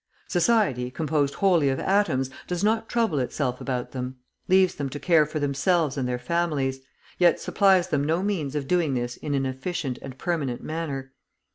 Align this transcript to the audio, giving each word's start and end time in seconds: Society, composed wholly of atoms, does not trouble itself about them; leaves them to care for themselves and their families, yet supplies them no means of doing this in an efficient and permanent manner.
Society, 0.27 0.89
composed 0.89 1.35
wholly 1.35 1.69
of 1.69 1.79
atoms, 1.79 2.31
does 2.47 2.63
not 2.63 2.89
trouble 2.89 3.19
itself 3.19 3.61
about 3.61 3.91
them; 3.91 4.15
leaves 4.47 4.73
them 4.73 4.89
to 4.89 4.99
care 4.99 5.27
for 5.27 5.39
themselves 5.39 5.95
and 5.95 6.07
their 6.07 6.17
families, 6.17 6.79
yet 7.19 7.39
supplies 7.39 7.89
them 7.89 8.03
no 8.03 8.23
means 8.23 8.55
of 8.55 8.67
doing 8.67 8.95
this 8.95 9.15
in 9.17 9.35
an 9.35 9.45
efficient 9.45 9.99
and 10.01 10.17
permanent 10.17 10.63
manner. 10.63 11.13